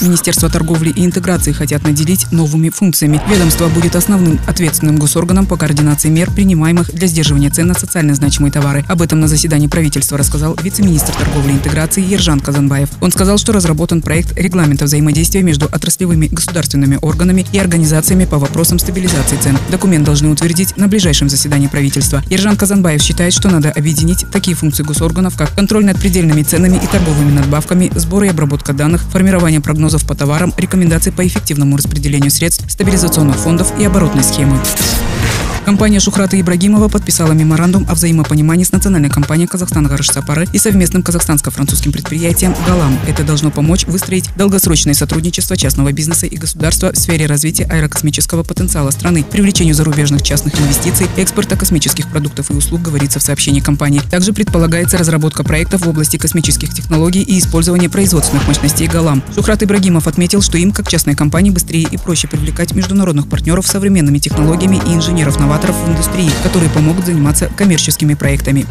Министерство 0.00 0.48
торговли 0.48 0.90
и 0.90 1.04
интеграции 1.04 1.52
хотят 1.52 1.84
наделить 1.84 2.32
новыми 2.32 2.70
функциями. 2.70 3.20
Ведомство 3.28 3.68
будет 3.68 3.96
основным 3.96 4.40
ответственным 4.46 4.96
госорганом 4.96 5.46
по 5.46 5.56
координации 5.56 6.08
мер, 6.08 6.30
принимаемых 6.30 6.92
для 6.92 7.06
сдерживания 7.06 7.50
цен 7.50 7.66
на 7.66 7.74
социально 7.74 8.14
значимые 8.14 8.50
товары. 8.50 8.84
Об 8.88 9.02
этом 9.02 9.20
на 9.20 9.28
заседании 9.28 9.66
правительства 9.66 10.16
рассказал 10.16 10.56
вице-министр 10.62 11.12
торговли 11.14 11.52
и 11.52 11.56
интеграции 11.56 12.02
Ержан 12.02 12.40
Казанбаев. 12.40 12.88
Он 13.00 13.12
сказал, 13.12 13.36
что 13.36 13.52
разработан 13.52 14.00
проект 14.00 14.36
регламента 14.38 14.86
взаимодействия 14.86 15.42
между 15.42 15.66
отраслевыми 15.66 16.28
государственными 16.28 16.98
органами 17.02 17.46
и 17.52 17.58
организациями 17.58 18.24
по 18.24 18.38
вопросам 18.38 18.78
стабилизации 18.78 19.36
цен. 19.36 19.58
Документ 19.70 20.04
должны 20.06 20.30
утвердить 20.30 20.76
на 20.78 20.88
ближайшем 20.88 21.28
заседании 21.28 21.66
правительства. 21.66 22.22
Ержан 22.30 22.56
Казанбаев 22.56 23.02
считает, 23.02 23.34
что 23.34 23.50
надо 23.50 23.70
объединить 23.70 24.24
такие 24.32 24.56
функции 24.56 24.82
госорганов, 24.82 25.36
как 25.36 25.54
контроль 25.54 25.84
над 25.84 25.98
предельными 25.98 26.42
ценами 26.42 26.80
и 26.82 26.86
торговыми 26.86 27.32
надбавками, 27.32 27.90
сбор 27.94 28.24
и 28.24 28.28
обработка 28.28 28.72
данных, 28.72 29.02
формирование 29.02 29.60
прогнозов 29.60 29.89
прогнозов 29.90 30.06
по 30.06 30.14
товарам, 30.14 30.54
рекомендаций 30.56 31.12
по 31.12 31.26
эффективному 31.26 31.76
распределению 31.76 32.30
средств, 32.30 32.64
стабилизационных 32.70 33.36
фондов 33.36 33.72
и 33.80 33.84
оборотной 33.84 34.22
схемы. 34.22 34.60
Компания 35.70 36.00
Шухрата 36.00 36.38
Ибрагимова 36.38 36.88
подписала 36.88 37.30
меморандум 37.30 37.86
о 37.88 37.94
взаимопонимании 37.94 38.64
с 38.64 38.72
национальной 38.72 39.08
компанией 39.08 39.46
Казахстан 39.46 39.86
Гарышсапары 39.86 40.48
и 40.52 40.58
совместным 40.58 41.04
казахстанско-французским 41.04 41.92
предприятием 41.92 42.56
«Галам». 42.66 42.98
Это 43.06 43.22
должно 43.22 43.52
помочь 43.52 43.84
выстроить 43.84 44.34
долгосрочное 44.34 44.94
сотрудничество 44.94 45.56
частного 45.56 45.92
бизнеса 45.92 46.26
и 46.26 46.36
государства 46.36 46.90
в 46.90 46.98
сфере 46.98 47.26
развития 47.26 47.66
аэрокосмического 47.70 48.42
потенциала 48.42 48.90
страны, 48.90 49.22
привлечению 49.22 49.76
зарубежных 49.76 50.22
частных 50.22 50.60
инвестиций, 50.60 51.06
экспорта 51.16 51.56
космических 51.56 52.10
продуктов 52.10 52.50
и 52.50 52.54
услуг, 52.54 52.82
говорится 52.82 53.20
в 53.20 53.22
сообщении 53.22 53.60
компании. 53.60 54.02
Также 54.10 54.32
предполагается 54.32 54.98
разработка 54.98 55.44
проектов 55.44 55.86
в 55.86 55.88
области 55.88 56.16
космических 56.16 56.74
технологий 56.74 57.22
и 57.22 57.38
использование 57.38 57.88
производственных 57.88 58.48
мощностей 58.48 58.88
«Галам». 58.88 59.22
Шухрат 59.36 59.62
Ибрагимов 59.62 60.08
отметил, 60.08 60.42
что 60.42 60.58
им, 60.58 60.72
как 60.72 60.88
частной 60.88 61.14
компании, 61.14 61.50
быстрее 61.50 61.86
и 61.88 61.96
проще 61.96 62.26
привлекать 62.26 62.74
международных 62.74 63.28
партнеров 63.28 63.68
современными 63.68 64.18
технологиями 64.18 64.80
и 64.88 64.94
инженеров-новаторов 64.94 65.59
инноваторов 65.60 65.76
в 65.76 65.88
индустрии, 65.88 66.30
которые 66.42 66.70
помогут 66.70 67.06
заниматься 67.06 67.50
коммерческими 67.56 68.14
проектами. 68.14 68.66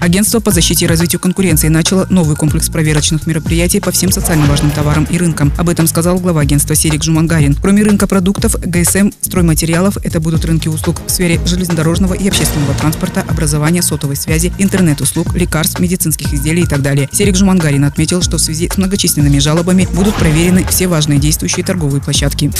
Агентство 0.00 0.40
по 0.40 0.50
защите 0.50 0.86
и 0.86 0.88
развитию 0.88 1.20
конкуренции 1.20 1.68
начало 1.68 2.06
новый 2.08 2.34
комплекс 2.34 2.70
проверочных 2.70 3.26
мероприятий 3.26 3.80
по 3.80 3.90
всем 3.90 4.10
социально 4.10 4.46
важным 4.46 4.70
товарам 4.70 5.04
и 5.10 5.18
рынкам. 5.18 5.52
Об 5.58 5.68
этом 5.68 5.86
сказал 5.86 6.18
глава 6.18 6.40
агентства 6.40 6.74
Серик 6.74 7.04
Жумангарин. 7.04 7.54
Кроме 7.60 7.82
рынка 7.82 8.06
продуктов, 8.06 8.56
ГСМ, 8.58 9.10
стройматериалов, 9.20 9.98
это 10.02 10.20
будут 10.20 10.44
рынки 10.46 10.68
услуг 10.68 11.02
в 11.06 11.10
сфере 11.10 11.38
железнодорожного 11.44 12.14
и 12.14 12.28
общественного 12.28 12.72
транспорта, 12.74 13.24
образования, 13.28 13.82
сотовой 13.82 14.16
связи, 14.16 14.52
интернет-услуг, 14.58 15.34
лекарств, 15.34 15.80
медицинских 15.80 16.32
изделий 16.32 16.62
и 16.62 16.66
так 16.66 16.80
далее. 16.80 17.08
Серик 17.12 17.36
Жумангарин 17.36 17.84
отметил, 17.84 18.22
что 18.22 18.38
в 18.38 18.40
связи 18.40 18.70
с 18.72 18.78
многочисленными 18.78 19.38
жалобами 19.38 19.86
будут 19.92 20.14
проверены 20.14 20.64
все 20.70 20.88
важные 20.88 21.18
действующие 21.18 21.64
торговые 21.64 22.00
площадки. 22.00 22.50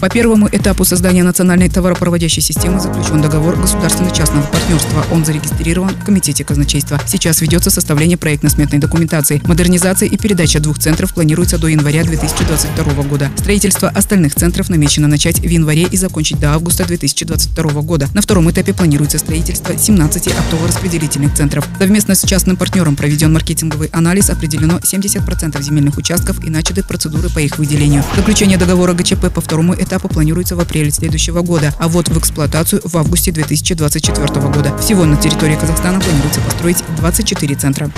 По 0.00 0.08
первому 0.08 0.48
этапу 0.50 0.84
создания 0.84 1.24
национальной 1.24 1.68
товаропроводящей 1.68 2.40
системы 2.40 2.78
заключен 2.78 3.20
договор 3.20 3.56
государственно-частного 3.56 4.46
партнерства. 4.46 5.04
Он 5.10 5.24
зарегистрирован 5.24 5.90
в 5.90 6.04
Комитете 6.04 6.44
казначейства. 6.44 7.00
Сейчас 7.04 7.40
ведется 7.40 7.70
составление 7.70 8.16
проектно-сметной 8.16 8.78
документации. 8.78 9.42
Модернизация 9.44 10.08
и 10.08 10.16
передача 10.16 10.60
двух 10.60 10.78
центров 10.78 11.14
планируется 11.14 11.58
до 11.58 11.66
января 11.66 12.04
2022 12.04 13.02
года. 13.04 13.28
Строительство 13.36 13.88
остальных 13.88 14.36
центров 14.36 14.68
намечено 14.68 15.08
начать 15.08 15.40
в 15.40 15.48
январе 15.48 15.88
и 15.90 15.96
закончить 15.96 16.38
до 16.38 16.54
августа 16.54 16.84
2022 16.84 17.82
года. 17.82 18.08
На 18.14 18.22
втором 18.22 18.48
этапе 18.52 18.72
планируется 18.72 19.18
строительство 19.18 19.76
17 19.76 20.28
оптово-распределительных 20.28 21.34
центров. 21.34 21.66
Совместно 21.80 22.14
с 22.14 22.22
частным 22.22 22.56
партнером 22.56 22.94
проведен 22.94 23.32
маркетинговый 23.32 23.88
анализ, 23.88 24.30
определено 24.30 24.78
70% 24.78 25.60
земельных 25.60 25.98
участков 25.98 26.44
и 26.44 26.50
начаты 26.50 26.84
процедуры 26.84 27.30
по 27.30 27.40
их 27.40 27.58
выделению. 27.58 28.04
Заключение 28.14 28.58
договора 28.58 28.92
ГЧП 28.92 29.32
по 29.34 29.40
второму 29.40 29.74
этапу 29.74 29.87
этапу 29.88 30.08
планируется 30.08 30.54
в 30.54 30.60
апреле 30.60 30.90
следующего 30.90 31.42
года, 31.42 31.74
а 31.78 31.88
вот 31.88 32.08
в 32.08 32.18
эксплуатацию 32.18 32.82
в 32.84 32.96
августе 32.96 33.32
2024 33.32 34.26
года. 34.48 34.76
Всего 34.78 35.04
на 35.04 35.16
территории 35.16 35.56
Казахстана 35.56 35.98
планируется 35.98 36.40
построить 36.40 36.84
24 36.98 37.54
центра. 37.56 37.90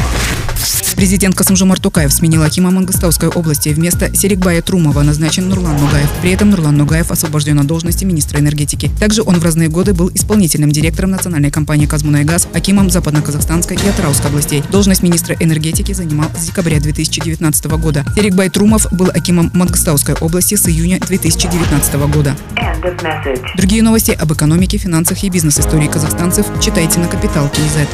Президент 1.00 1.34
Касымжомар 1.34 1.81
Токаев 1.81 2.12
сменил 2.12 2.43
Акима 2.43 2.71
Мангостауской 2.71 3.31
области. 3.31 3.71
Вместо 3.71 4.15
Серикбая 4.15 4.60
Трумова 4.60 5.00
назначен 5.00 5.48
Нурлан 5.48 5.78
Нугаев. 5.78 6.10
При 6.21 6.31
этом 6.31 6.50
Нурлан 6.50 6.76
Нугаев 6.76 7.10
освобожден 7.10 7.59
от 7.59 7.66
должности 7.66 8.04
министра 8.04 8.38
энергетики. 8.38 8.91
Также 9.00 9.22
он 9.22 9.37
в 9.41 9.43
разные 9.43 9.70
годы 9.70 9.94
был 9.94 10.10
исполнительным 10.12 10.70
директором 10.70 11.12
национальной 11.12 11.50
компании 11.50 11.87
«Казмунайгаз», 11.87 12.49
Акимом 12.53 12.91
Западно-Казахстанской 12.91 13.78
и 13.82 13.88
Атраусской 13.88 14.28
областей. 14.28 14.62
Должность 14.70 15.03
министра 15.03 15.34
энергетики 15.41 15.93
занимал 15.93 16.28
с 16.38 16.44
декабря 16.44 16.78
2019 16.78 17.65
года. 17.78 18.04
Серикбай 18.15 18.50
Трумов 18.50 18.87
был 18.93 19.09
Акимом 19.09 19.50
Мангостауской 19.54 20.16
области 20.16 20.56
с 20.56 20.69
июня 20.69 21.00
2019 21.00 21.94
года. 22.12 22.37
Другие 23.56 23.82
новости 23.82 24.10
об 24.10 24.32
экономике, 24.34 24.76
финансах 24.76 25.25
и 25.25 25.31
бизнес-истории 25.31 25.88
казахстанцев 25.88 26.44
читайте 26.62 27.00
на 27.00 27.09
Капитал 27.09 27.49
Киезет. 27.49 27.88